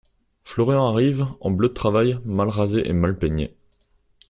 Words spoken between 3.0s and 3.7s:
peigné.